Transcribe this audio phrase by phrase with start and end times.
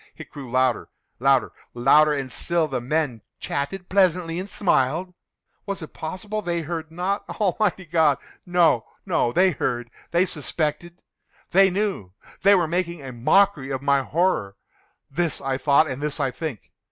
[0.17, 2.11] It grew louder—louder—louder!
[2.15, 5.13] And still the men chatted pleasantly, and smiled.
[5.67, 7.23] Was it possible they heard not?
[7.39, 9.31] Almighty God!—no, no!
[9.31, 16.19] They heard!—they suspected!—they knew!—they were making a mockery of my horror!—this I thought, and this
[16.19, 16.71] I think.